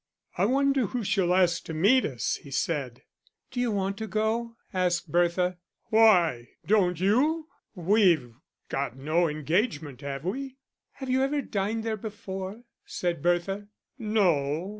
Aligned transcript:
"I 0.35 0.45
wonder 0.45 0.87
who 0.87 1.03
she'll 1.03 1.31
ask 1.31 1.63
to 1.65 1.75
meet 1.75 2.05
us," 2.05 2.37
he 2.37 2.49
said. 2.49 3.03
"D'you 3.51 3.69
want 3.69 3.97
to 3.97 4.07
go?" 4.07 4.55
asked 4.73 5.11
Bertha. 5.11 5.59
"Why, 5.91 6.47
don't 6.65 6.99
you? 6.99 7.49
We've 7.75 8.33
got 8.67 8.97
no 8.97 9.27
engagement, 9.29 10.01
have 10.01 10.25
we?" 10.25 10.57
"Have 10.93 11.09
you 11.11 11.21
ever 11.21 11.43
dined 11.43 11.83
there 11.83 11.97
before?" 11.97 12.63
said 12.83 13.21
Bertha. 13.21 13.67
"No. 13.99 14.69